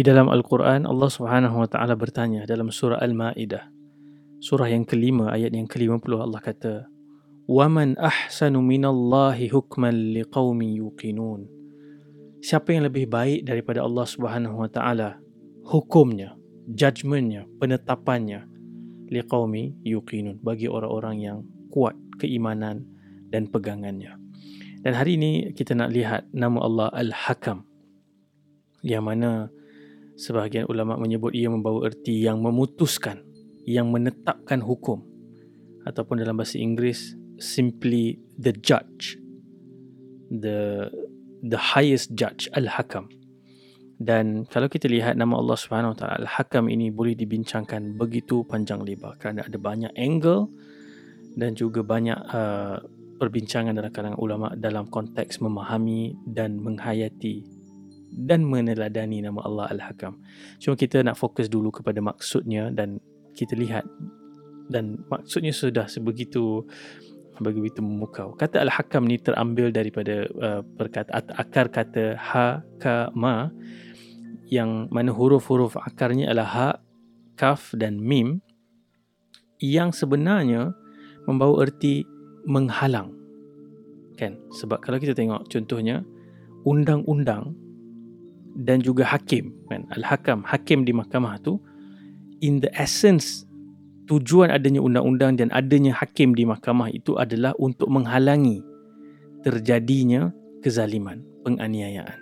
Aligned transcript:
Di 0.00 0.08
dalam 0.08 0.32
Al-Quran 0.32 0.88
Allah 0.88 1.12
Subhanahu 1.12 1.60
wa 1.60 1.68
taala 1.68 1.92
bertanya 1.92 2.48
dalam 2.48 2.72
surah 2.72 3.04
Al-Maidah 3.04 3.68
surah 4.40 4.72
yang 4.72 4.88
kelima 4.88 5.28
ayat 5.28 5.52
yang 5.52 5.68
ke-50 5.68 6.08
Allah 6.16 6.40
kata 6.40 6.88
Waman 7.44 8.00
ahsanu 8.00 8.64
minallahi 8.64 9.52
hukman 9.52 10.16
liqaumin 10.16 10.80
yuqinun. 10.80 11.44
Siapa 12.40 12.72
yang 12.72 12.88
lebih 12.88 13.12
baik 13.12 13.44
daripada 13.44 13.84
Allah 13.84 14.08
Subhanahu 14.08 14.64
wa 14.64 14.72
taala? 14.72 15.20
Hukumnya 15.68 16.32
judgementnya 16.64 17.44
penetapannya 17.60 18.48
liqaumi 19.12 19.84
yuqinun. 19.84 20.40
Bagi 20.40 20.64
orang-orang 20.64 21.16
yang 21.20 21.38
kuat 21.68 21.92
keimanan 22.16 22.88
dan 23.28 23.52
pegangannya. 23.52 24.16
Dan 24.80 24.96
hari 24.96 25.20
ini 25.20 25.52
kita 25.52 25.76
nak 25.76 25.92
lihat 25.92 26.24
nama 26.32 26.56
Allah 26.64 26.88
Al-Hakam 26.96 27.68
yang 28.80 29.04
mana 29.04 29.52
Sebahagian 30.20 30.68
ulama 30.68 31.00
menyebut 31.00 31.32
ia 31.32 31.48
membawa 31.48 31.88
erti 31.88 32.20
yang 32.20 32.44
memutuskan, 32.44 33.24
yang 33.64 33.88
menetapkan 33.88 34.60
hukum 34.60 35.00
ataupun 35.88 36.20
dalam 36.20 36.36
bahasa 36.36 36.60
Inggeris 36.60 37.16
simply 37.40 38.20
the 38.36 38.52
judge. 38.52 39.16
The 40.28 40.92
the 41.40 41.56
highest 41.56 42.12
judge 42.12 42.52
al-hakam. 42.52 43.08
Dan 44.00 44.44
kalau 44.48 44.68
kita 44.68 44.88
lihat 44.88 45.16
nama 45.16 45.40
Allah 45.40 45.56
Subhanahu 45.56 45.96
taala 45.96 46.20
al-hakam 46.24 46.68
ini 46.68 46.92
boleh 46.92 47.16
dibincangkan 47.16 47.96
begitu 47.96 48.44
panjang 48.44 48.84
lebar 48.84 49.16
kerana 49.16 49.44
ada 49.44 49.56
banyak 49.56 49.92
angle 49.96 50.52
dan 51.36 51.56
juga 51.56 51.80
banyak 51.84 52.16
uh, 52.28 52.80
perbincangan 53.20 53.76
dalam 53.76 53.92
kalangan 53.92 54.20
ulama 54.20 54.52
dalam 54.56 54.88
konteks 54.88 55.44
memahami 55.44 56.16
dan 56.24 56.56
menghayati 56.56 57.59
dan 58.10 58.42
meneladani 58.42 59.22
nama 59.22 59.40
Allah 59.46 59.66
Al-Hakam. 59.70 60.18
Cuma 60.58 60.74
kita 60.74 61.00
nak 61.06 61.16
fokus 61.16 61.46
dulu 61.46 61.70
kepada 61.70 62.02
maksudnya 62.02 62.74
dan 62.74 62.98
kita 63.38 63.54
lihat 63.54 63.86
dan 64.70 65.02
maksudnya 65.06 65.54
sudah 65.54 65.86
sebegitu 65.86 66.66
begitu 67.40 67.80
memukau. 67.80 68.36
Kata 68.36 68.60
Al-Hakam 68.60 69.08
ni 69.08 69.16
terambil 69.16 69.72
daripada 69.72 70.28
uh, 70.28 70.60
perkataan 70.60 71.24
akar 71.32 71.72
kata 71.72 72.18
ha 72.20 72.60
ka 72.76 73.08
ma 73.16 73.48
yang 74.50 74.90
mana 74.90 75.14
huruf-huruf 75.14 75.78
akarnya 75.78 76.26
adalah 76.26 76.48
ha, 76.52 76.68
kaf 77.38 77.70
dan 77.78 78.02
mim 78.02 78.42
yang 79.62 79.94
sebenarnya 79.94 80.74
membawa 81.24 81.64
erti 81.64 82.02
menghalang. 82.44 83.14
Kan? 84.18 84.36
Sebab 84.52 84.82
kalau 84.82 84.98
kita 84.98 85.14
tengok 85.14 85.46
contohnya 85.48 86.02
undang-undang 86.66 87.56
dan 88.56 88.82
juga 88.82 89.06
hakim 89.06 89.54
kan? 89.70 89.86
Al-hakam 89.94 90.42
hakim 90.46 90.82
di 90.82 90.92
mahkamah 90.94 91.38
tu 91.42 91.58
in 92.42 92.58
the 92.58 92.70
essence 92.74 93.46
tujuan 94.10 94.50
adanya 94.50 94.82
undang-undang 94.82 95.38
dan 95.38 95.48
adanya 95.54 95.94
hakim 95.94 96.34
di 96.34 96.42
mahkamah 96.42 96.90
itu 96.90 97.14
adalah 97.14 97.54
untuk 97.62 97.86
menghalangi 97.86 98.58
terjadinya 99.46 100.34
kezaliman 100.60 101.22
penganiayaan. 101.46 102.18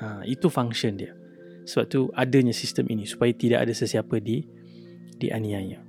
Ha 0.00 0.06
itu 0.28 0.52
function 0.52 1.00
dia. 1.00 1.16
Sebab 1.64 1.84
tu 1.88 2.00
adanya 2.12 2.52
sistem 2.52 2.88
ini 2.92 3.08
supaya 3.08 3.32
tidak 3.32 3.68
ada 3.68 3.72
sesiapa 3.72 4.20
di 4.20 4.44
dianiaya. 5.20 5.80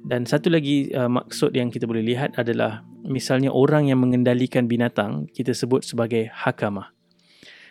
Dan 0.00 0.24
satu 0.24 0.48
lagi 0.48 0.88
uh, 0.96 1.10
maksud 1.12 1.52
yang 1.52 1.68
kita 1.68 1.84
boleh 1.84 2.00
lihat 2.00 2.34
adalah 2.40 2.80
misalnya 3.04 3.52
orang 3.52 3.92
yang 3.92 4.00
mengendalikan 4.00 4.64
binatang 4.64 5.28
kita 5.32 5.52
sebut 5.52 5.84
sebagai 5.84 6.32
hakamah 6.32 6.92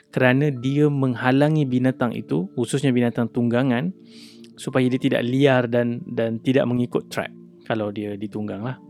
kerana 0.09 0.49
dia 0.49 0.89
menghalangi 0.89 1.69
binatang 1.69 2.17
itu 2.17 2.49
khususnya 2.57 2.89
binatang 2.89 3.29
tunggangan 3.29 3.93
supaya 4.57 4.89
dia 4.89 4.99
tidak 4.99 5.21
liar 5.23 5.69
dan 5.69 6.01
dan 6.09 6.41
tidak 6.41 6.65
mengikut 6.65 7.07
track 7.07 7.31
kalau 7.63 7.93
dia 7.93 8.17
ditunggang 8.17 8.65
lah. 8.65 8.81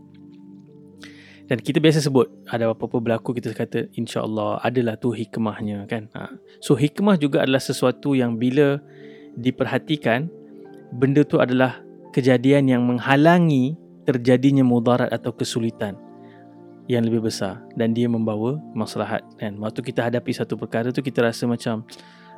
Dan 1.50 1.58
kita 1.58 1.82
biasa 1.82 1.98
sebut 1.98 2.30
ada 2.46 2.70
apa-apa 2.70 3.02
berlaku 3.02 3.34
kita 3.34 3.50
kata 3.50 3.90
insya-Allah 3.98 4.62
adalah 4.62 4.94
tu 4.94 5.10
hikmahnya 5.10 5.82
kan? 5.90 6.06
Ha. 6.14 6.30
so 6.62 6.78
hikmah 6.78 7.18
juga 7.18 7.42
adalah 7.42 7.58
sesuatu 7.58 8.14
yang 8.14 8.38
bila 8.38 8.78
diperhatikan 9.34 10.30
benda 10.94 11.26
tu 11.26 11.42
adalah 11.42 11.82
kejadian 12.14 12.70
yang 12.70 12.82
menghalangi 12.86 13.74
terjadinya 14.06 14.62
mudarat 14.62 15.10
atau 15.10 15.34
kesulitan 15.34 15.98
yang 16.90 17.06
lebih 17.06 17.30
besar. 17.30 17.62
Dan 17.78 17.94
dia 17.94 18.10
membawa 18.10 18.58
maslahat. 18.74 19.22
Kan 19.38 19.62
waktu 19.62 19.78
kita 19.86 20.10
hadapi 20.10 20.34
satu 20.34 20.58
perkara 20.58 20.90
tu 20.90 20.98
kita 20.98 21.22
rasa 21.22 21.46
macam 21.46 21.86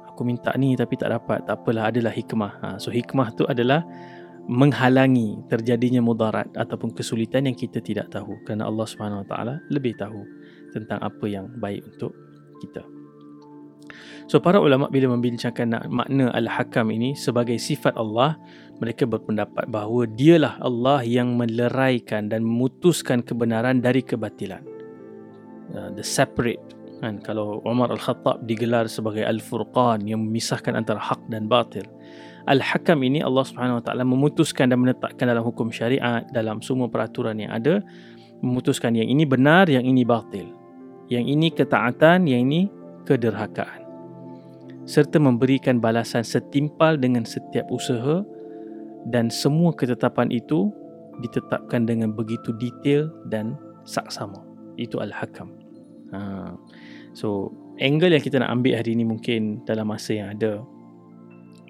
aku 0.04 0.20
minta 0.28 0.52
ni 0.60 0.76
tapi 0.76 1.00
tak 1.00 1.08
dapat. 1.08 1.48
Tak 1.48 1.64
apalah 1.64 1.88
adalah 1.88 2.12
hikmah. 2.12 2.52
Ha, 2.60 2.66
so 2.76 2.92
hikmah 2.92 3.32
tu 3.32 3.48
adalah 3.48 3.80
menghalangi 4.44 5.41
terjadinya 5.48 6.04
mudarat 6.04 6.50
ataupun 6.52 6.92
kesulitan 6.92 7.48
yang 7.48 7.56
kita 7.56 7.80
tidak 7.80 8.12
tahu. 8.12 8.36
Kerana 8.44 8.68
Allah 8.68 8.84
Subhanahu 8.84 9.24
Wa 9.24 9.28
Taala 9.32 9.54
lebih 9.72 9.96
tahu 9.96 10.20
tentang 10.76 11.00
apa 11.00 11.24
yang 11.24 11.48
baik 11.56 11.80
untuk 11.88 12.12
kita. 12.60 12.84
So 14.30 14.38
para 14.38 14.62
ulama 14.62 14.86
bila 14.88 15.12
membincangkan 15.12 15.91
makna 15.91 16.30
al-hakam 16.32 16.88
ini 16.94 17.12
sebagai 17.18 17.58
sifat 17.58 17.98
Allah 17.98 18.38
mereka 18.82 19.06
berpendapat 19.06 19.70
bahawa 19.70 20.10
dialah 20.10 20.59
Allah 20.59 21.06
yang 21.06 21.38
meleraikan 21.38 22.26
dan 22.26 22.43
memutuskan 22.43 23.22
kebenaran 23.22 23.78
dari 23.78 24.03
kebatilan. 24.03 24.66
Uh, 25.70 25.94
the 25.94 26.03
separate 26.03 26.60
kan 27.03 27.19
kalau 27.22 27.62
Umar 27.66 27.91
Al-Khattab 27.91 28.47
digelar 28.47 28.87
sebagai 28.87 29.26
Al-Furqan 29.26 30.06
yang 30.06 30.22
memisahkan 30.22 30.75
antara 30.75 31.03
hak 31.03 31.19
dan 31.31 31.50
batil. 31.50 31.87
Al-Hakam 32.47 33.03
ini 33.06 33.22
Allah 33.22 33.47
Subhanahu 33.47 33.78
Wa 33.82 33.84
Taala 33.91 34.03
memutuskan 34.03 34.71
dan 34.71 34.82
menetapkan 34.82 35.31
dalam 35.31 35.42
hukum 35.47 35.71
syariat 35.71 36.26
dalam 36.34 36.59
semua 36.62 36.91
peraturan 36.91 37.38
yang 37.38 37.54
ada 37.54 37.82
memutuskan 38.42 38.98
yang 38.98 39.06
ini 39.06 39.22
benar, 39.22 39.71
yang 39.71 39.87
ini 39.87 40.03
batil. 40.03 40.50
Yang 41.06 41.25
ini 41.31 41.48
ketaatan, 41.54 42.26
yang 42.26 42.50
ini 42.50 42.66
kederhakaan. 43.06 43.82
Serta 44.82 45.22
memberikan 45.22 45.78
balasan 45.78 46.26
setimpal 46.26 46.98
dengan 46.98 47.22
setiap 47.22 47.71
usaha 47.71 48.26
dan 49.10 49.32
semua 49.32 49.74
ketetapan 49.74 50.30
itu 50.30 50.70
ditetapkan 51.20 51.84
dengan 51.84 52.14
begitu 52.14 52.54
detail 52.56 53.10
dan 53.28 53.58
saksama. 53.84 54.38
Itu 54.78 55.02
Al-Hakam. 55.02 55.52
Ha. 56.14 56.54
So, 57.12 57.52
angle 57.82 58.16
yang 58.16 58.24
kita 58.24 58.41
nak 58.41 58.52
ambil 58.52 58.80
hari 58.80 58.96
ini 58.96 59.04
mungkin 59.04 59.60
dalam 59.68 59.91
masa 59.91 60.16
yang 60.16 60.32
ada. 60.32 60.62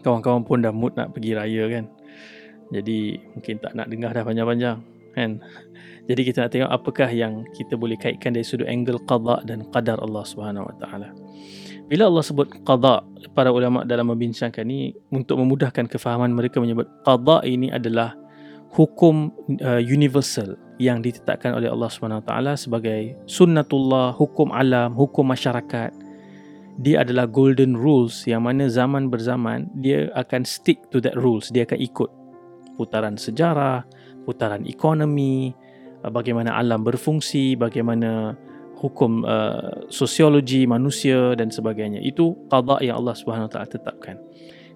Kawan-kawan 0.03 0.43
pun 0.47 0.63
dah 0.63 0.75
mood 0.75 0.95
nak 0.95 1.15
pergi 1.15 1.35
raya 1.35 1.67
kan. 1.71 1.85
Jadi, 2.71 3.19
mungkin 3.35 3.55
tak 3.59 3.73
nak 3.75 3.87
dengar 3.91 4.11
dah 4.15 4.23
panjang-panjang. 4.23 4.79
Kan? 5.15 5.31
Jadi, 6.09 6.21
kita 6.27 6.47
nak 6.47 6.51
tengok 6.55 6.71
apakah 6.71 7.11
yang 7.11 7.43
kita 7.55 7.75
boleh 7.75 7.99
kaitkan 7.99 8.35
dari 8.35 8.47
sudut 8.47 8.67
angle 8.71 9.03
qada 9.07 9.43
dan 9.47 9.67
qadar 9.71 9.99
Allah 10.03 10.25
Subhanahu 10.27 10.67
Wa 10.71 10.75
Taala. 10.79 11.11
Bila 11.91 12.09
Allah 12.09 12.25
sebut 12.25 12.49
qada, 12.63 13.05
para 13.37 13.53
ulama 13.53 13.85
dalam 13.87 14.11
membincangkan 14.13 14.65
ini 14.65 14.97
untuk 15.13 15.41
memudahkan 15.41 15.89
kefahaman 15.89 16.33
mereka 16.33 16.59
menyebut 16.63 16.89
qada 17.05 17.45
ini 17.45 17.69
adalah 17.69 18.17
hukum 18.73 19.29
uh, 19.61 19.83
universal 19.83 20.57
yang 20.81 21.05
ditetapkan 21.05 21.53
oleh 21.53 21.69
Allah 21.69 21.93
Subhanahu 21.93 22.25
taala 22.25 22.57
sebagai 22.57 23.15
sunnatullah, 23.29 24.17
hukum 24.17 24.51
alam, 24.51 24.97
hukum 24.97 25.29
masyarakat. 25.29 25.93
Dia 26.81 27.05
adalah 27.05 27.29
golden 27.29 27.77
rules 27.77 28.25
yang 28.25 28.49
mana 28.49 28.65
zaman 28.73 29.13
berzaman 29.13 29.69
dia 29.77 30.09
akan 30.17 30.49
stick 30.49 30.89
to 30.89 31.05
that 31.05 31.13
rules, 31.21 31.53
dia 31.53 31.69
akan 31.69 31.77
ikut 31.77 32.11
putaran 32.81 33.21
sejarah, 33.21 33.85
putaran 34.25 34.65
ekonomi, 34.65 35.53
bagaimana 36.01 36.57
alam 36.57 36.81
berfungsi, 36.81 37.61
bagaimana 37.61 38.33
hukum 38.83 39.23
uh, 39.23 39.87
sosiologi 39.87 40.67
manusia 40.67 41.39
dan 41.39 41.55
sebagainya. 41.55 42.03
Itu 42.03 42.35
qada 42.51 42.83
yang 42.83 42.99
Allah 42.99 43.15
Subhanahu 43.15 43.47
taala 43.47 43.71
tetapkan. 43.71 44.19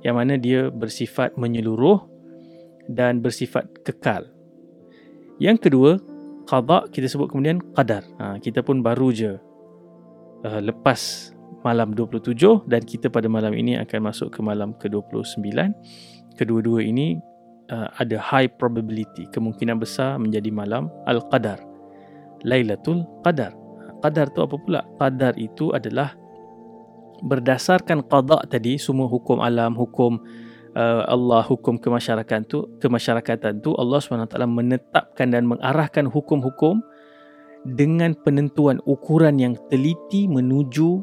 Yang 0.07 0.15
mana 0.15 0.35
dia 0.39 0.71
bersifat 0.71 1.35
menyeluruh 1.35 2.07
dan 2.87 3.19
bersifat 3.19 3.67
kekal. 3.83 4.31
Yang 5.43 5.67
kedua 5.67 5.91
qada 6.47 6.87
kita 6.87 7.11
sebut 7.11 7.35
kemudian 7.35 7.59
qadar. 7.75 8.07
Ha, 8.23 8.39
kita 8.39 8.63
pun 8.63 8.79
baru 8.79 9.11
je 9.11 9.35
uh, 10.47 10.61
lepas 10.63 11.35
malam 11.67 11.91
27 11.91 12.71
dan 12.71 12.83
kita 12.87 13.11
pada 13.11 13.27
malam 13.27 13.51
ini 13.59 13.75
akan 13.83 14.15
masuk 14.15 14.31
ke 14.31 14.39
malam 14.39 14.71
ke-29 14.79 15.51
kedua-dua 16.39 16.79
ini 16.87 17.19
uh, 17.75 17.91
ada 17.99 18.23
high 18.23 18.47
probability 18.47 19.27
kemungkinan 19.35 19.83
besar 19.83 20.15
menjadi 20.23 20.55
malam 20.55 20.87
al-qadar. 21.11 21.59
Lailatul 22.47 23.03
Qadar 23.27 23.66
qadar 24.01 24.33
tu 24.33 24.41
apa 24.45 24.57
pula? 24.59 24.81
Qadar 25.01 25.35
itu 25.37 25.73
adalah 25.73 26.15
berdasarkan 27.25 28.05
qada 28.05 28.45
tadi 28.49 28.77
semua 28.77 29.09
hukum 29.09 29.41
alam, 29.41 29.73
hukum 29.73 30.21
uh, 30.77 31.03
Allah, 31.09 31.43
hukum 31.45 31.81
kemasyarakatan 31.81 32.45
tu, 32.45 32.69
kemasyarakatan 32.79 33.65
tu 33.65 33.73
Allah 33.81 33.99
SWT 33.99 34.37
menetapkan 34.45 35.33
dan 35.33 35.49
mengarahkan 35.49 36.05
hukum-hukum 36.07 36.85
dengan 37.67 38.15
penentuan 38.23 38.79
ukuran 38.87 39.41
yang 39.43 39.55
teliti 39.73 40.31
menuju 40.31 41.03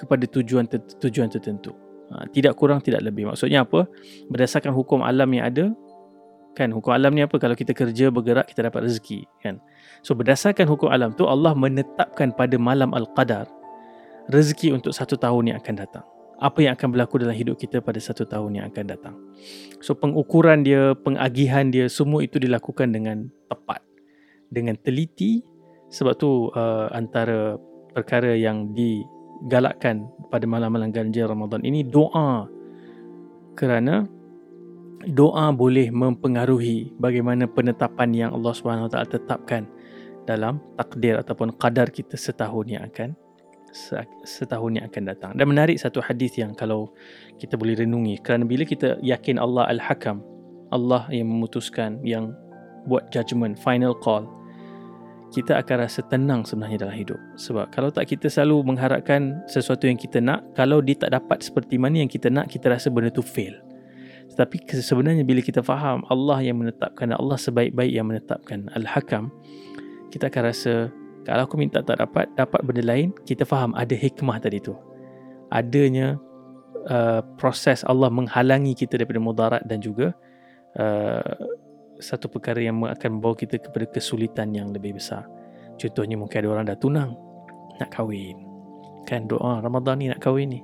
kepada 0.00 0.24
tujuan 0.30 0.64
tujuan 1.02 1.28
tertentu. 1.28 1.76
Ha, 2.06 2.30
tidak 2.30 2.54
kurang, 2.54 2.80
tidak 2.80 3.02
lebih. 3.02 3.26
Maksudnya 3.26 3.66
apa? 3.66 3.84
Berdasarkan 4.30 4.72
hukum 4.72 5.02
alam 5.02 5.26
yang 5.34 5.44
ada, 5.50 5.64
kan 6.56 6.72
hukum 6.72 6.96
alam 6.96 7.12
ni 7.12 7.20
apa? 7.20 7.36
Kalau 7.36 7.52
kita 7.52 7.76
kerja, 7.76 8.08
bergerak, 8.08 8.48
kita 8.48 8.72
dapat 8.72 8.88
rezeki. 8.88 9.28
Kan? 9.44 9.60
So 10.00 10.16
berdasarkan 10.16 10.64
hukum 10.64 10.88
alam 10.88 11.12
tu 11.12 11.28
Allah 11.28 11.52
menetapkan 11.52 12.32
pada 12.32 12.56
malam 12.56 12.96
Al-Qadar 12.96 13.44
rezeki 14.32 14.72
untuk 14.72 14.96
satu 14.96 15.20
tahun 15.20 15.52
yang 15.52 15.56
akan 15.60 15.74
datang. 15.76 16.04
Apa 16.36 16.64
yang 16.64 16.72
akan 16.76 16.88
berlaku 16.96 17.20
dalam 17.20 17.36
hidup 17.36 17.60
kita 17.60 17.84
pada 17.84 18.00
satu 18.00 18.24
tahun 18.24 18.60
yang 18.60 18.64
akan 18.72 18.84
datang. 18.88 19.14
So 19.84 19.92
pengukuran 19.96 20.64
dia, 20.64 20.96
pengagihan 20.96 21.68
dia, 21.68 21.88
semua 21.92 22.24
itu 22.24 22.40
dilakukan 22.40 22.92
dengan 22.92 23.28
tepat. 23.48 23.84
Dengan 24.48 24.76
teliti 24.80 25.44
sebab 25.92 26.12
tu 26.18 26.50
uh, 26.52 26.88
antara 26.92 27.56
perkara 27.94 28.36
yang 28.36 28.74
digalakkan 28.76 30.08
pada 30.28 30.44
malam-malam 30.44 30.92
ganjil 30.92 31.30
Ramadan 31.30 31.62
ini 31.64 31.86
doa 31.86 32.50
kerana 33.56 34.04
doa 35.04 35.52
boleh 35.52 35.92
mempengaruhi 35.92 36.96
bagaimana 36.96 37.44
penetapan 37.44 38.10
yang 38.16 38.30
Allah 38.32 38.54
Taala 38.88 39.04
tetapkan 39.04 39.68
dalam 40.24 40.58
takdir 40.80 41.20
ataupun 41.20 41.54
qadar 41.60 41.92
kita 41.92 42.16
setahun 42.18 42.66
yang 42.66 42.82
akan 42.88 43.14
setahun 44.24 44.80
yang 44.80 44.84
akan 44.88 45.02
datang. 45.04 45.32
Dan 45.36 45.52
menarik 45.52 45.76
satu 45.76 46.00
hadis 46.00 46.32
yang 46.40 46.56
kalau 46.56 46.90
kita 47.36 47.60
boleh 47.60 47.76
renungi 47.76 48.24
kerana 48.24 48.48
bila 48.48 48.64
kita 48.64 48.96
yakin 49.04 49.36
Allah 49.36 49.68
Al-Hakam, 49.68 50.24
Allah 50.72 51.04
yang 51.12 51.28
memutuskan, 51.28 52.00
yang 52.00 52.32
buat 52.88 53.12
judgement, 53.12 53.58
final 53.60 53.92
call, 53.92 54.24
kita 55.34 55.58
akan 55.60 55.76
rasa 55.84 56.00
tenang 56.06 56.46
sebenarnya 56.46 56.88
dalam 56.88 56.96
hidup. 56.96 57.20
Sebab 57.36 57.68
kalau 57.74 57.92
tak 57.92 58.08
kita 58.08 58.30
selalu 58.30 58.72
mengharapkan 58.72 59.42
sesuatu 59.50 59.84
yang 59.84 59.98
kita 59.98 60.22
nak, 60.22 60.46
kalau 60.56 60.80
dia 60.80 60.96
tak 60.96 61.12
dapat 61.12 61.44
seperti 61.44 61.76
mana 61.76 62.00
yang 62.00 62.10
kita 62.10 62.32
nak, 62.32 62.48
kita 62.48 62.72
rasa 62.72 62.88
benda 62.88 63.12
tu 63.12 63.20
fail. 63.20 63.65
Tetapi 64.34 64.56
sebenarnya 64.82 65.22
bila 65.22 65.40
kita 65.40 65.62
faham 65.62 66.02
Allah 66.10 66.42
yang 66.42 66.58
menetapkan, 66.60 67.14
Allah 67.14 67.38
sebaik-baik 67.38 67.92
yang 67.92 68.10
menetapkan, 68.10 68.66
Al-Hakam, 68.74 69.30
kita 70.10 70.28
akan 70.28 70.42
rasa 70.42 70.72
kalau 71.26 71.42
aku 71.42 71.58
minta 71.58 71.82
tak 71.82 71.98
dapat, 71.98 72.30
dapat 72.38 72.62
benda 72.62 72.86
lain, 72.86 73.10
kita 73.26 73.42
faham 73.42 73.74
ada 73.74 73.98
hikmah 73.98 74.38
tadi 74.38 74.62
tu. 74.62 74.78
Adanya 75.50 76.18
uh, 76.86 77.18
proses 77.34 77.82
Allah 77.82 78.06
menghalangi 78.14 78.78
kita 78.78 78.94
daripada 78.94 79.18
mudarat 79.18 79.62
dan 79.66 79.82
juga 79.82 80.14
uh, 80.78 81.34
satu 81.98 82.30
perkara 82.30 82.62
yang 82.62 82.78
akan 82.78 83.18
membawa 83.18 83.34
kita 83.34 83.58
kepada 83.58 83.90
kesulitan 83.90 84.54
yang 84.54 84.70
lebih 84.70 84.94
besar. 84.94 85.26
Contohnya 85.76 86.14
mungkin 86.14 86.46
ada 86.46 86.48
orang 86.48 86.66
dah 86.70 86.78
tunang, 86.78 87.18
nak 87.82 87.90
kahwin. 87.90 88.46
Kan 89.02 89.26
doa 89.26 89.58
Ramadan 89.58 89.98
ni 89.98 90.06
nak 90.06 90.22
kahwin 90.22 90.54
ni. 90.54 90.60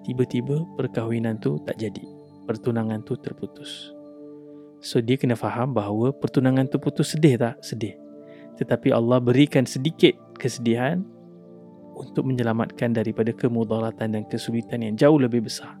Tiba-tiba 0.00 0.64
perkahwinan 0.80 1.36
tu 1.44 1.60
tak 1.68 1.76
jadi. 1.76 2.19
Pertunangan 2.50 3.06
tu 3.06 3.14
terputus. 3.14 3.94
So 4.82 4.98
dia 4.98 5.14
kena 5.14 5.38
faham 5.38 5.70
bahawa 5.70 6.10
pertunangan 6.10 6.66
tu 6.66 6.82
putus 6.82 7.14
sedih 7.14 7.38
tak? 7.38 7.62
Sedih 7.62 7.94
tetapi 8.60 8.92
Allah 8.92 9.16
berikan 9.24 9.64
sedikit 9.64 10.12
kesedihan 10.36 11.00
untuk 11.96 12.28
menyelamatkan 12.28 12.92
daripada 12.92 13.32
kemudaratan 13.32 14.12
dan 14.12 14.22
kesulitan 14.28 14.84
yang 14.84 14.94
jauh 15.00 15.16
lebih 15.16 15.48
besar. 15.48 15.80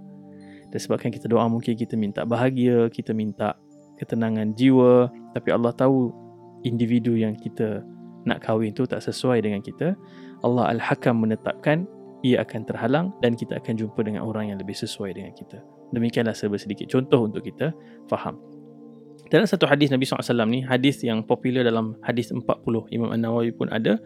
Dan 0.72 0.80
sebabkan 0.80 1.12
kita 1.12 1.28
doa 1.28 1.44
mungkin 1.44 1.76
kita 1.76 1.92
minta 2.00 2.24
bahagia, 2.24 2.88
kita 2.88 3.12
minta 3.12 3.52
ketenangan 4.00 4.56
jiwa, 4.56 5.12
tapi 5.36 5.52
Allah 5.52 5.76
tahu 5.76 6.08
individu 6.64 7.20
yang 7.20 7.36
kita 7.36 7.84
nak 8.24 8.40
kahwin 8.48 8.72
tu 8.72 8.88
tak 8.88 9.04
sesuai 9.04 9.44
dengan 9.44 9.60
kita. 9.60 9.92
Allah 10.40 10.72
Al-Hakam 10.72 11.20
menetapkan 11.20 11.84
ia 12.24 12.40
akan 12.40 12.64
terhalang 12.64 13.12
dan 13.20 13.36
kita 13.36 13.60
akan 13.60 13.76
jumpa 13.76 14.00
dengan 14.00 14.24
orang 14.24 14.52
yang 14.52 14.58
lebih 14.60 14.76
sesuai 14.76 15.12
dengan 15.12 15.36
kita. 15.36 15.60
Demikianlah 15.90 16.34
serba 16.34 16.56
sedikit 16.56 16.86
contoh 16.90 17.26
untuk 17.26 17.42
kita 17.42 17.74
faham. 18.06 18.38
Dalam 19.30 19.46
satu 19.46 19.66
hadis 19.70 19.94
Nabi 19.94 20.06
SAW 20.06 20.46
ni, 20.50 20.66
hadis 20.66 21.02
yang 21.06 21.22
popular 21.22 21.62
dalam 21.62 21.94
hadis 22.02 22.34
40 22.34 22.42
Imam 22.90 23.14
An-Nawawi 23.14 23.54
pun 23.54 23.70
ada. 23.70 23.98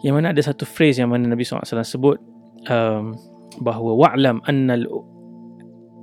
Yang 0.00 0.14
mana 0.16 0.32
ada 0.32 0.40
satu 0.40 0.64
phrase 0.64 0.98
yang 1.00 1.12
mana 1.12 1.28
Nabi 1.28 1.44
SAW 1.44 1.84
sebut 1.84 2.16
um, 2.72 3.12
bahawa 3.60 3.92
wa'lam 3.92 4.40
anna 4.48 4.80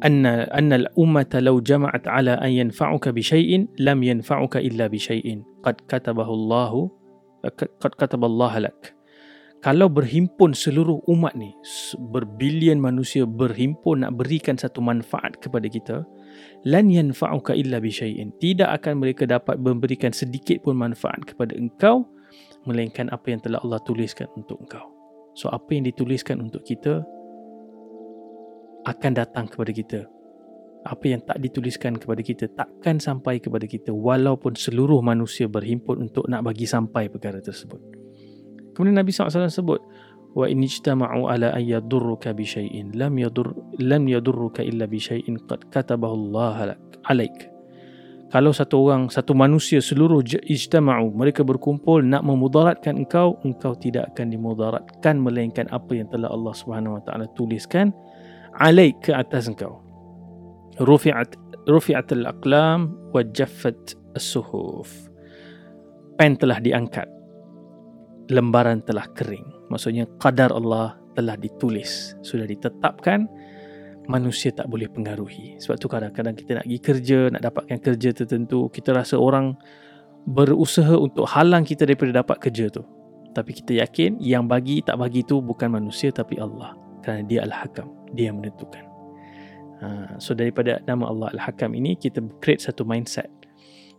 anna 0.05 0.47
anna 0.55 0.75
al-ummata 0.85 1.43
law 1.43 1.59
jama'at 1.59 2.07
ala 2.07 2.39
an 2.39 2.51
yanfa'uka 2.53 3.11
bi 3.11 3.19
shay'in 3.19 3.67
lam 3.81 3.99
yanfa'uka 3.99 4.63
illa 4.63 4.87
bi 4.87 4.95
shay'in 4.95 5.43
qad 5.65 5.81
katabahu 5.91 6.31
Allah 6.31 6.71
qad 7.57 7.93
kataba 7.99 8.27
Allah 8.27 8.71
lak 8.71 8.95
kalau 9.59 9.91
berhimpun 9.91 10.56
seluruh 10.56 11.03
umat 11.11 11.35
ni 11.35 11.51
berbilion 12.15 12.79
manusia 12.79 13.27
berhimpun 13.27 14.07
nak 14.07 14.15
berikan 14.15 14.56
satu 14.56 14.79
manfaat 14.79 15.35
kepada 15.44 15.67
kita 15.67 16.07
lan 16.63 16.88
yanfa'uka 16.88 17.51
illa 17.51 17.83
bi 17.83 17.91
syai'in. 17.91 18.31
Tidak 18.39 18.71
akan 18.71 19.03
mereka 19.03 19.27
dapat 19.27 19.59
memberikan 19.59 20.15
sedikit 20.15 20.63
pun 20.63 20.79
manfaat 20.79 21.27
kepada 21.27 21.59
engkau 21.59 22.07
melainkan 22.63 23.11
apa 23.11 23.35
yang 23.35 23.44
telah 23.44 23.59
Allah 23.59 23.83
tuliskan 23.83 24.31
untuk 24.39 24.63
engkau. 24.63 24.95
So 25.35 25.51
apa 25.51 25.75
yang 25.75 25.83
dituliskan 25.91 26.39
untuk 26.39 26.63
kita 26.63 27.03
akan 28.88 29.11
datang 29.11 29.51
kepada 29.51 29.71
kita. 29.75 30.00
Apa 30.88 31.03
yang 31.11 31.19
tak 31.27 31.44
dituliskan 31.44 32.00
kepada 32.00 32.23
kita 32.23 32.47
takkan 32.56 33.03
sampai 33.03 33.44
kepada 33.44 33.67
kita 33.67 33.91
walaupun 33.91 34.56
seluruh 34.56 35.03
manusia 35.03 35.51
berhimpun 35.51 36.07
untuk 36.07 36.31
nak 36.31 36.47
bagi 36.47 36.63
sampai 36.63 37.11
perkara 37.11 37.44
tersebut 37.44 37.98
Kemudian 38.79 38.95
Nabi 38.95 39.11
SAW 39.11 39.51
sebut 39.51 39.83
wa 40.39 40.47
in 40.47 40.63
ijtama'u 40.63 41.27
ala 41.27 41.51
an 41.51 41.59
yadurruka 41.67 42.31
bi 42.31 42.47
syai'in 42.47 42.95
lam 42.95 43.19
yadur 43.19 43.51
lam 43.75 44.07
yadurruka 44.07 44.63
illa 44.63 44.87
bi 44.87 44.95
syai'in 44.95 45.35
qad 45.51 45.67
katabahu 45.67 46.15
Allah 46.15 46.79
alaik. 47.11 47.51
Kalau 48.31 48.55
satu 48.55 48.87
orang, 48.87 49.11
satu 49.11 49.35
manusia 49.35 49.83
seluruh 49.83 50.23
ijtama'u, 50.23 51.11
mereka 51.11 51.43
berkumpul 51.43 52.07
nak 52.07 52.23
memudaratkan 52.23 53.03
engkau, 53.03 53.35
engkau 53.43 53.75
tidak 53.75 54.15
akan 54.15 54.31
dimudaratkan 54.31 55.19
melainkan 55.19 55.67
apa 55.75 55.99
yang 55.99 56.07
telah 56.07 56.31
Allah 56.31 56.55
Subhanahu 56.55 56.95
wa 56.95 57.03
taala 57.03 57.27
tuliskan 57.35 57.91
alaik 58.63 58.95
ke 59.03 59.11
atas 59.11 59.51
engkau. 59.51 59.83
Rufi'at 60.79 61.35
rufi'at 61.67 62.15
al-aqlam 62.15 62.95
wa 63.11 63.27
jaffat 63.27 63.75
as-suhuf. 64.15 64.87
Pen 66.15 66.39
telah 66.39 66.63
diangkat 66.63 67.19
lembaran 68.29 68.85
telah 68.85 69.09
kering. 69.13 69.45
Maksudnya 69.73 70.05
qadar 70.21 70.53
Allah 70.53 70.97
telah 71.17 71.35
ditulis, 71.35 72.15
sudah 72.21 72.45
ditetapkan 72.45 73.27
manusia 74.09 74.49
tak 74.49 74.65
boleh 74.65 74.89
pengaruhi. 74.89 75.61
Sebab 75.61 75.77
tu 75.77 75.85
kadang-kadang 75.85 76.33
kita 76.33 76.57
nak 76.57 76.65
pergi 76.65 76.80
kerja, 76.81 77.19
nak 77.30 77.42
dapatkan 77.45 77.77
kerja 77.77 78.09
tertentu, 78.09 78.65
kita 78.73 78.97
rasa 78.97 79.21
orang 79.21 79.54
berusaha 80.25 80.97
untuk 80.97 81.30
halang 81.30 81.61
kita 81.61 81.85
daripada 81.85 82.25
dapat 82.25 82.42
kerja 82.42 82.73
tu. 82.73 82.81
Tapi 83.30 83.54
kita 83.54 83.77
yakin 83.85 84.18
yang 84.18 84.49
bagi 84.49 84.81
tak 84.81 84.97
bagi 84.97 85.21
tu 85.21 85.37
bukan 85.39 85.69
manusia 85.69 86.09
tapi 86.09 86.42
Allah. 86.42 86.73
Kerana 87.06 87.21
dia 87.23 87.45
Al-Hakam, 87.45 88.11
dia 88.18 88.33
yang 88.33 88.42
menentukan. 88.42 88.83
Ha, 89.80 90.19
so 90.19 90.35
daripada 90.35 90.81
nama 90.83 91.07
Allah 91.07 91.31
Al-Hakam 91.37 91.71
ini 91.71 91.95
kita 91.95 92.19
create 92.44 92.65
satu 92.65 92.83
mindset 92.83 93.31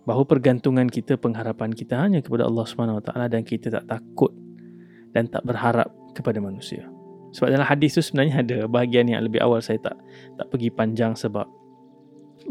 bahawa 0.08 0.24
pergantungan 0.24 0.88
kita, 0.88 1.20
pengharapan 1.20 1.70
kita 1.72 2.00
hanya 2.00 2.24
kepada 2.24 2.48
Allah 2.48 2.64
Subhanahu 2.64 2.98
Wa 3.00 3.04
Taala 3.12 3.26
dan 3.28 3.44
kita 3.44 3.68
tak 3.68 3.84
takut 3.88 4.32
dan 5.12 5.28
tak 5.28 5.44
berharap 5.44 5.90
kepada 6.16 6.38
manusia. 6.40 6.86
Sebab 7.30 7.48
dalam 7.50 7.66
hadis 7.66 7.94
tu 7.94 8.02
sebenarnya 8.02 8.42
ada 8.42 8.56
bahagian 8.66 9.06
yang 9.06 9.22
lebih 9.22 9.38
awal 9.38 9.62
saya 9.62 9.78
tak 9.78 9.94
tak 10.34 10.46
pergi 10.50 10.70
panjang 10.74 11.14
sebab 11.14 11.46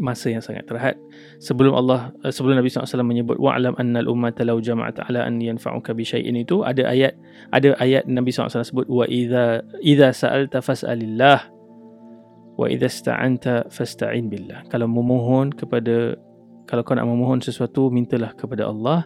masa 0.00 0.32
yang 0.32 0.40
sangat 0.40 0.64
terhad. 0.64 0.96
Sebelum 1.42 1.76
Allah 1.76 2.14
sebelum 2.32 2.56
Nabi 2.56 2.72
SAW 2.72 3.04
menyebut 3.04 3.36
wa'lam 3.36 3.76
annal 3.76 4.08
ummata 4.08 4.46
law 4.46 4.56
jama'at 4.56 4.96
ala 5.10 5.28
an 5.28 5.42
yanfa'uka 5.42 5.92
bi 5.92 6.06
syai'in 6.06 6.38
itu 6.40 6.64
ada 6.64 6.88
ayat 6.88 7.12
ada 7.52 7.76
ayat 7.82 8.08
Nabi 8.08 8.32
SAW 8.32 8.64
sebut 8.64 8.86
wa 8.88 9.04
idza 9.04 9.60
idza 9.84 10.08
sa'alta 10.14 10.64
fas'alillah 10.64 11.52
wa 12.56 12.66
idza 12.70 12.88
ista'anta 12.88 13.68
fasta'in 13.68 14.32
billah. 14.32 14.64
Kalau 14.72 14.88
memohon 14.88 15.52
kepada 15.52 16.16
kalau 16.70 16.86
kau 16.86 16.94
nak 16.94 17.02
memohon 17.10 17.42
sesuatu 17.42 17.90
mintalah 17.90 18.30
kepada 18.38 18.70
Allah. 18.70 19.02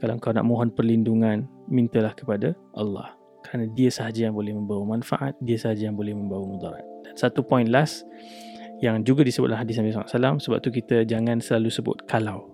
Kalau 0.00 0.16
kau 0.16 0.32
nak 0.32 0.48
mohon 0.48 0.72
perlindungan 0.72 1.44
mintalah 1.68 2.16
kepada 2.16 2.56
Allah. 2.72 3.12
Kerana 3.44 3.68
dia 3.76 3.92
sahaja 3.92 4.32
yang 4.32 4.34
boleh 4.34 4.56
membawa 4.56 4.96
manfaat 4.96 5.36
dia 5.44 5.60
sahaja 5.60 5.92
yang 5.92 6.00
boleh 6.00 6.16
membawa 6.16 6.48
mudarat. 6.48 6.80
Dan 7.04 7.12
satu 7.12 7.44
point 7.44 7.68
last 7.68 8.08
yang 8.80 9.04
juga 9.04 9.20
disebut 9.20 9.52
dalam 9.52 9.60
hadis 9.60 9.76
Nabi 9.76 9.92
SAW 9.92 10.40
sebab 10.40 10.58
tu 10.64 10.72
kita 10.72 11.04
jangan 11.04 11.44
selalu 11.44 11.68
sebut 11.68 11.96
kalau. 12.08 12.48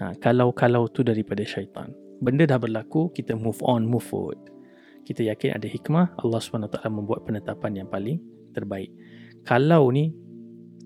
Ha, 0.00 0.16
kalau-kalau 0.24 0.88
tu 0.88 1.04
daripada 1.04 1.44
syaitan. 1.44 1.92
Benda 2.24 2.48
dah 2.48 2.56
berlaku 2.56 3.12
kita 3.12 3.36
move 3.36 3.60
on 3.60 3.84
move 3.84 4.02
forward. 4.02 4.40
Kita 5.04 5.20
yakin 5.20 5.60
ada 5.60 5.68
hikmah 5.68 6.16
Allah 6.16 6.40
SWT 6.40 6.80
membuat 6.88 7.28
penetapan 7.28 7.84
yang 7.84 7.88
paling 7.92 8.24
terbaik. 8.56 8.88
Kalau 9.44 9.92
ni 9.92 10.16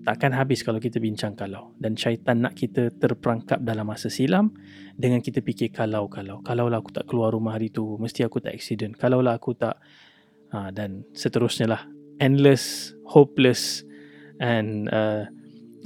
takkan 0.05 0.31
habis 0.37 0.61
kalau 0.61 0.77
kita 0.77 1.01
bincang 1.01 1.33
kalau 1.33 1.73
dan 1.81 1.97
syaitan 1.97 2.45
nak 2.45 2.53
kita 2.53 2.93
terperangkap 2.93 3.57
dalam 3.65 3.89
masa 3.89 4.07
silam 4.13 4.53
dengan 4.93 5.19
kita 5.19 5.41
fikir 5.41 5.73
kalau 5.73 6.05
kalau 6.07 6.45
kalau 6.45 6.69
lah 6.69 6.77
aku 6.77 6.93
tak 6.93 7.09
keluar 7.09 7.33
rumah 7.33 7.57
hari 7.57 7.73
tu 7.73 7.97
mesti 7.97 8.21
aku 8.21 8.37
tak 8.37 8.53
accident 8.53 8.93
kalau 8.93 9.25
lah 9.25 9.41
aku 9.41 9.57
tak 9.57 9.81
ha, 10.53 10.69
dan 10.69 11.03
seterusnya 11.17 11.65
lah 11.65 11.81
endless, 12.19 12.95
hopeless 13.07 13.83
and 14.39 14.87
uh, 14.91 15.27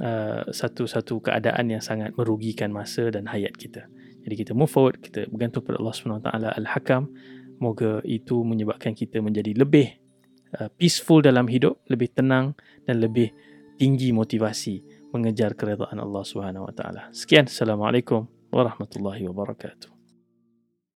uh, 0.02 0.42
satu-satu 0.50 1.22
keadaan 1.22 1.70
yang 1.70 1.82
sangat 1.82 2.14
merugikan 2.14 2.70
masa 2.70 3.10
dan 3.10 3.26
hayat 3.30 3.54
kita. 3.58 3.86
Jadi 4.20 4.34
kita 4.36 4.52
move 4.52 4.68
forward, 4.68 5.00
kita 5.00 5.26
bergantung 5.32 5.64
pada 5.64 5.80
Allah 5.80 5.94
SWT 5.96 6.28
Al-Hakam. 6.60 7.08
Moga 7.60 8.00
itu 8.08 8.40
menyebabkan 8.40 8.96
kita 8.96 9.20
menjadi 9.20 9.52
lebih 9.52 10.00
uh, 10.56 10.68
peaceful 10.76 11.20
dalam 11.20 11.44
hidup, 11.48 11.80
lebih 11.92 12.12
tenang 12.12 12.56
dan 12.88 13.00
lebih 13.04 13.32
tinggi 13.80 14.12
motivasi 14.12 15.08
mengejar 15.08 15.56
keredaan 15.56 15.96
Allah 15.96 16.20
SWT. 16.20 16.82
Sekian, 17.16 17.48
Assalamualaikum 17.48 18.28
warahmatullahi 18.52 19.24
wabarakatuh. 19.24 19.99